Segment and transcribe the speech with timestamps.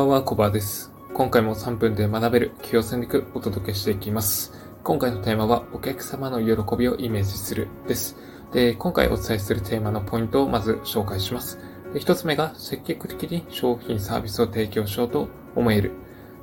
[0.00, 0.90] ばんは、コバです。
[1.12, 4.50] 今回も3分で学べる企業戦略お届けしていきます。
[4.82, 8.16] 今回のテーマは、お客様の喜びをイメージするです。
[8.50, 11.58] で、今回お伝えするテーマのポイントをまず紹介します。
[11.92, 15.92] で、1つ目が、積極的に商品サービスを提供しようと思える。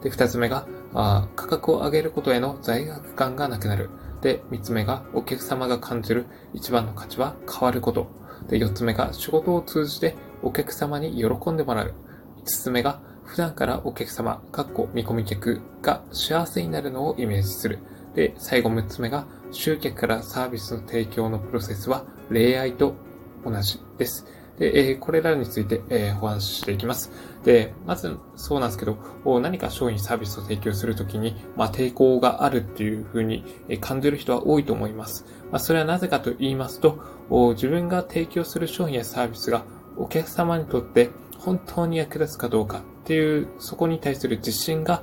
[0.04, 3.90] で、2つ目が、あ価格を上げることへの罪悪感がなくなる。
[4.22, 8.06] で、3つ目が、お客様が感じる一番の価値は変わること。
[8.50, 11.96] で、4つ目が、仕事を通じてお客様に喜んでもらう。
[12.44, 17.80] 5つ目が、普段からお客様、かっこ見込み客が幸せになるのをイメージする。
[18.16, 22.96] で、最後6つ目が、集客からサービスの提供のプロセスは、恋愛と
[23.46, 24.26] 同じです。
[24.58, 27.12] で、え、これらについて、えー、お話ししていきます。
[27.44, 28.98] で、まず、そうなんですけど、
[29.42, 33.44] 何か商品サービスを提供するときに、まあ、抵抗があるっていうふうに
[33.82, 35.26] 感じる人は多いと思います。
[35.52, 36.98] まあ、それはなぜかと言いますと、
[37.56, 39.66] 自分が提供する商品やサービスが
[39.98, 45.02] お客様にとって本当に役立つかどうかっていう、そこに対する自信が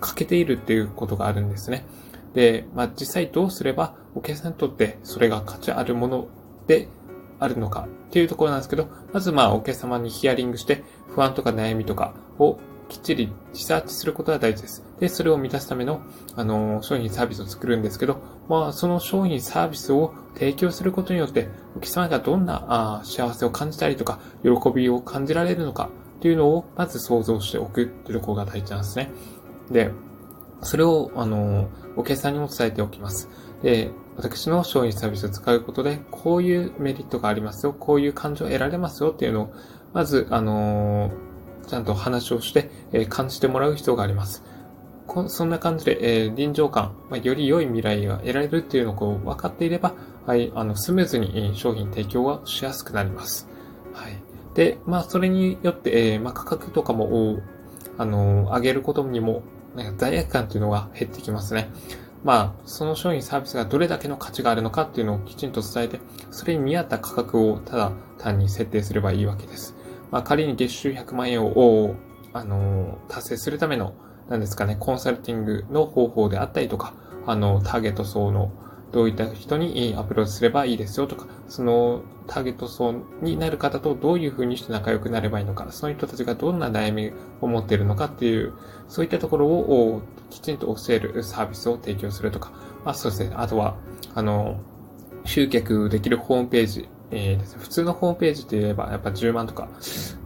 [0.00, 1.86] 欠けているっていうことがあるんですね。
[2.34, 6.26] で、まあ、実際どうすればお客さんにとってそれが価値あるもの
[6.66, 6.88] で
[7.38, 12.58] あるのかっていうところなんですけど、まずまあお客様にヒアリングして不安とか悩みとかを
[12.88, 14.82] きっちりリサーチすることが大事です。
[14.98, 16.00] で、それを満たすための、
[16.34, 22.64] あの、商品サービスを作るんですけど、まあ、その商品サービスを提供することによって、お客様がどんな
[23.00, 29.10] あ幸せを感じたりとか、喜びを感じられるのかっていうのを、まず想像しておくっていうところが大事なんですね。
[29.70, 29.90] で、
[30.62, 33.28] それを、あの、お客さんにも伝えておきます。
[33.62, 39.52] で、私の商品サービスを使うことで、こういうメリットがありますよ、こういう感情を得られますよっていうのを、
[39.92, 41.10] まず、あの
[41.66, 44.44] ちゃんと話をして、えー、感じてもらう必要があります。
[45.06, 49.94] こそんな感じで、えー、臨場感、まあ、より良い未来が得られるっていうのをこう分かっていれば、
[50.26, 53.48] はい、あの、スムーズに商品提供はしやすくなります。
[53.92, 54.25] はい。
[54.56, 57.40] で、まあ、それによって、えー、まあ、価格とかも、
[57.98, 59.42] あの上げることにも、
[59.74, 61.68] なんか罪悪感っていうのが減ってきますね。
[62.24, 66.00] まあ、その商品サービスがどれだけの価値があるのかっていうのをきちんと伝えて、
[66.30, 69.76] それに見合った価格をただ単に設定すればいいわけです。
[70.10, 71.94] まあ、仮に月収100万円を、
[72.32, 73.92] あの、達成するための、
[74.30, 76.94] なんですかね、コンサルティングの方法であったりとか、
[77.26, 78.50] あの、ターゲット層の
[78.92, 88.52] どういった人にアプローチすればいいですよとか、そのターゲット層になる方とどういうふうにして仲良くなればいいのか、その人たちがどんな悩みを持っているのかっていう、
[88.88, 92.52] そういったところをきちんと教えるサービスを提供するとか、
[92.84, 93.76] まあそうですね、あとは、
[94.14, 94.60] あの、
[95.24, 99.68] 集客できるホームページえー、普通のホームページって言えば、やっぱ10万とか、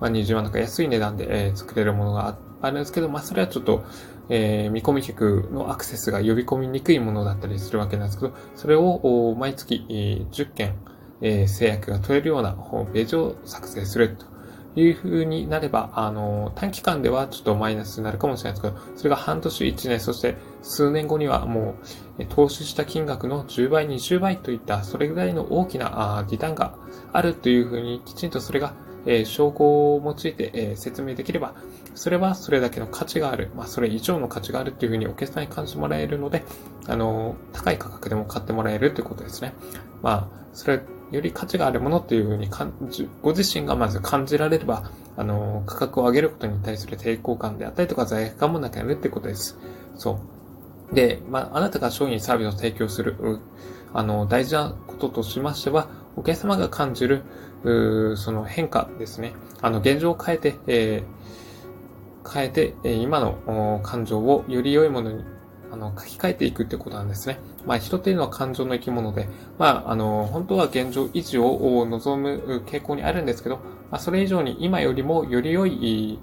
[0.01, 3.85] まあ、20万とか安い値段で、えー、作れるものがあるんですけど、まあ、それはちょっと、
[4.29, 10.75] えー、見込み客のアクセスが呼び込みにくいものだったりするわけなんですけど、それを毎月、えー、10件、
[11.21, 14.27] えー、制約が取れるようなホームページを作成すると
[14.77, 21.75] いう風になれば、あの、短期間ではちょっとマイナスになるかもしれないですけど、それが半年、1年、そして数年後にはも
[22.19, 26.75] う、投資した金額の10倍、20倍といった、それぐらいの大きなリターンが
[27.13, 28.75] あるという風に、きちんとそれが、
[29.07, 31.55] え証拠を用いて、え説明できれば、
[31.95, 36.45] それはそれだけの価値がある、まあ、それ以上の価値があるっていう風にお客さんに感じてもらえるので、
[36.87, 39.55] あの、高い価格でも買ってもらえるということですね。
[40.03, 40.81] まあ、それ
[41.11, 49.59] より価値があるものっていうふうに感じ、ご自身がまず感じられれば、あの、価格を上げることに対する抵抗感であったりとか罪悪感もなくなるってことです。
[49.97, 50.21] そ
[50.93, 50.95] う。
[50.95, 53.41] で、まあ、あなたが商品サービスを提供する、
[53.93, 57.25] あの、大事なこととしましては、お客様が感じる、
[58.17, 59.33] その変化ですね。
[59.61, 61.21] あの、現状を変えて、えー、
[62.29, 65.25] 変えて、今の感情をより良いものに
[65.73, 67.39] あの、書き換えていくってことなんですね。
[67.65, 73.57] まあ、人っていうのは感情の生き物で、まあ、あの、本当は現状維持を望む傾向にあるんですけど、
[73.91, 76.19] まあ、それ以上に今よりもより良い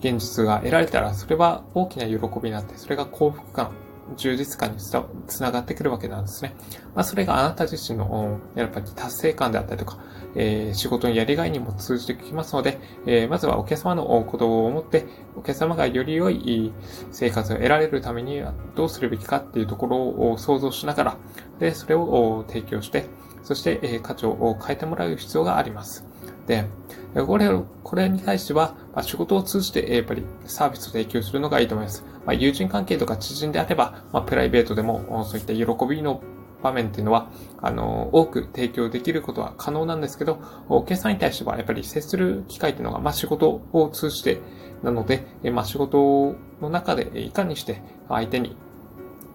[0.00, 3.72] 現実が得られたら、それは大きな喜びになって、それが幸福感、
[4.16, 6.54] 充実感につながってくるわけなんですね。
[6.94, 9.98] まあ、それがあなた自身の、やっぱり達成感であったりとか、
[10.34, 15.06] えー、仕事のやりがいにも通じてきますので、えー、まずはお客様のことを思って、
[15.36, 16.72] お客様がより良い
[17.10, 21.16] 生活を得られるためにはどうするべきかっていうところを想像しながら、
[21.58, 23.06] で、それを提供して、
[23.42, 26.04] そして、えー、価値を変えてもらう必要があります。
[26.46, 26.64] で、
[27.14, 27.50] これ、
[27.82, 32.04] これに対しては、まあ、仕事を通じて、やっぱりサービスを提供するのがいいと思います。
[32.26, 36.22] まあ、友人関係とか知人であれば、まあ、プライベートでも、そういった喜びの
[36.62, 37.30] 場面っていうのは、
[37.60, 44.40] あの、多く提供できることは可能なんですけど、お客さんに対してはやっぱり接する機会っていうのが、まあ、仕事を通じて
[44.82, 48.56] なので、まあ、仕事の中でいかにして相手に、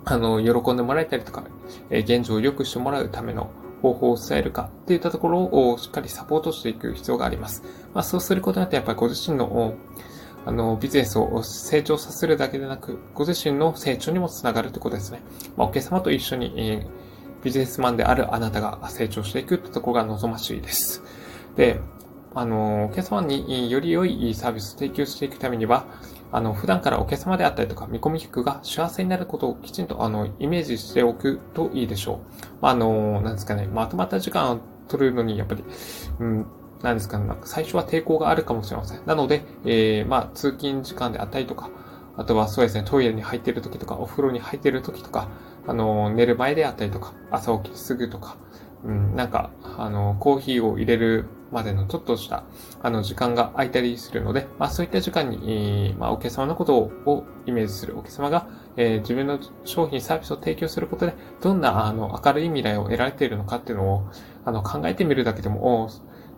[0.05, 1.43] あの、喜んでもらえたりとか、
[1.89, 3.49] 現状を良くしてもらうための
[3.81, 7.63] 方法を伝えるかっていったところをしっかりサポートしていく必要があります。
[7.93, 9.75] まあ、そうすることによってやっぱりご自身の
[10.47, 15.21] あの、ビジネスを成長させるだけでなく、ご自身の成長にもつながるということですね。
[15.57, 21.03] まあ、お客様と一緒に、えー、ビジネスマンであるあなたが成長していくというとこが望ましいです。
[21.57, 21.81] で、
[22.33, 25.85] あの、お客様により良いサービスを提供していくためには、
[26.31, 32.17] あの、普段からお客様であったりとか、見込み客が幸せになることをきちんと、あの、イメージしておくといいでしょう。
[32.61, 35.65] まあ、あの、なんですかね、まとまった時間を取るのに、やっぱり、
[36.19, 36.45] うん、
[36.81, 39.01] なんですかね、なんか最初は抵抗があるかもしれません。
[39.05, 41.69] なので、えー、まあ、通勤時間であったりとか、
[42.17, 45.29] あとはそうですね、トイレに入っている時とか、お風呂に入っている時とか、
[45.67, 48.37] あの、寝る前であったりとか、朝起きてすぐとか、
[48.83, 52.43] うん、なんか、あの、コーヒーを入れるまでのちょっとした、
[52.81, 58.47] あの、時間が空いたりするので、まあ、そういった時間に、まあ、お客様のことをイメージするお客様が、
[58.77, 64.09] えー、自分の商品、サービスを提供することで、どんな、あの、明るい未来を得られているのかっていうのを、
[64.45, 65.89] あの、考えてみるだけでも、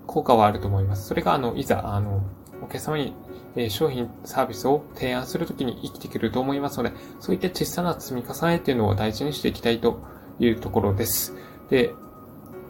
[0.09, 1.07] 効果はあると思います。
[1.07, 2.23] それが、あの、いざ、あの、
[2.63, 3.13] お客様に、
[3.56, 10.00] え商品、サービスを提案するときに生きてくると思いますので、そういった小さな積み重ねっていうのを大事にしていきたいと
[10.39, 11.35] いうところです。
[11.69, 11.94] で、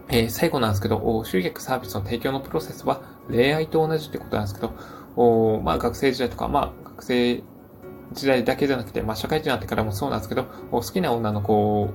[0.09, 4.73] えー、最後なんですけど、集客サービスの提供のプロセスは恋愛と同じってことなんですけど、
[5.15, 7.41] おまあ学生時代とか、まあ学生
[8.11, 11.89] 時代だけじゃなくて、まあ社会人になってからもそうなんですけど、好きな女の子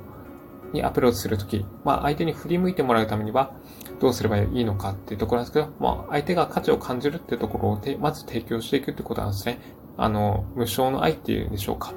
[0.73, 3.53] にアプローチするとき、まあ相手に振り向いてもらうためには、
[4.01, 9.59] どうすればいいのかっていうところなんですけど、まあ相手が価値を感じるっていうところをまず提供していくってことなんですね。
[9.97, 11.95] あの、無償の愛っていうんでしょうか。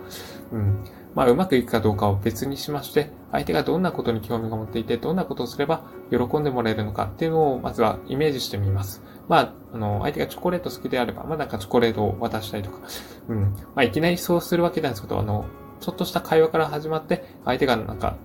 [0.52, 0.84] うん。
[1.16, 9.02] まあ、うまくいくかどうかを別にしまして、相手がどんなことに興味が持っていて、どんなことをすれば喜んでもらえるのかっていうのを、まずはイメージしてみます。
[9.28, 12.82] まあ、あの、相手がチョコレート好きであれば、まあなんかチョコレートを渡したりとか、
[13.30, 13.42] うん。
[13.42, 15.46] まあ、いきなりそうするわけなんですけど、あの、
[15.80, 18.16] ちょっとした会話から始まって、相手がなんか、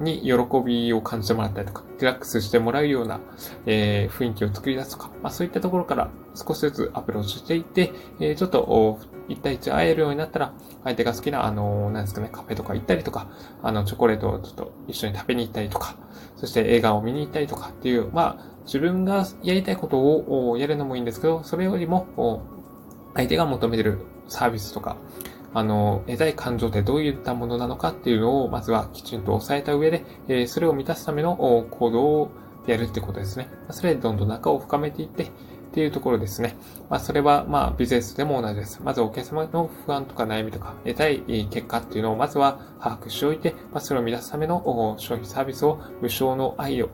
[0.00, 0.34] うん、に喜
[0.64, 3.20] びを感じてもらったりとか、リラックスしてもらうような、
[3.66, 8.98] えー、雰囲気を作り出すとか、まあそういったところから少しずつアプローチしていって、えー、ちょっと、
[9.28, 10.52] 1対1会えるようになったら、
[10.84, 13.28] 相手が好きな、あの、なんですかね、カフェとか行ったりとか、
[13.62, 15.96] あの、チョコレートをちょっと一緒に食べに行ったりとか、
[16.36, 22.06] そして映画を見に行ったりとかっていう、まあ、自分がやりたいことをやるのもいいんですけど、それよりも、
[23.14, 23.98] 相手が求めてる
[24.28, 24.96] サービスとか、
[25.54, 31.36] あの、得たい感情ってどういったものなのかっていうのを、まずはきちんと押さえた上で、えー、それを満たすための
[31.70, 32.30] 行動を
[32.66, 33.48] やるってことですね。
[33.70, 35.30] それでどんどん仲を深めていって、
[35.68, 36.56] っていうところですね。
[36.88, 38.80] まあ、それは、まあ、ビジネスでも同じです。
[38.82, 46.88] まずお客様の不安とか悩みとか、得たい結果っていうのを、まずは把握しておいて、まあ、それを満たすための商品サービスを無償の愛を、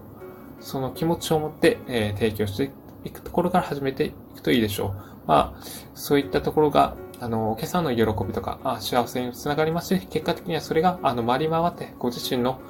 [0.60, 2.72] その気持ちを持って、えー、提供して
[3.04, 4.94] いくところから始めていくといいでしょう。
[5.26, 5.62] まあ、
[5.94, 12.60] そういったところが、あの、お客さんの喜びとか、あ幸せにつながりますし、結果的にはそれが、あの、回り回って、ご自身の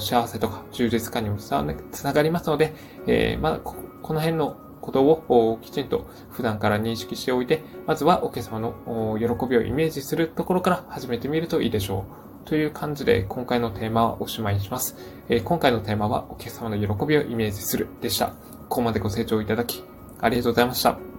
[0.00, 2.74] 幸せとか充実感にもつながりますので、
[3.06, 3.74] えー、まあ、こ
[4.14, 12.04] の辺のことをきちんと普段から認識しておいて、まずはお客様の喜びをイメージするところから始めてみるといいでしょ
[12.46, 12.48] う。
[12.48, 14.96] という感じで今回のテーマはおしまいにします。
[15.28, 18.28] えー、今回のテーマはお客様の喜びをイメージするでした。
[18.68, 19.84] ここまでご清聴いただき
[20.20, 21.09] ありがとうございました。